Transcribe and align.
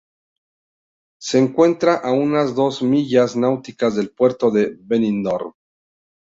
Se 1.21 1.37
encuentra 1.37 1.93
a 1.93 2.11
unas 2.11 2.55
dos 2.55 2.81
millas 2.81 3.35
náuticas 3.35 3.95
del 3.95 4.09
puerto 4.09 4.49
de 4.49 4.75
Benidorm. 4.79 5.53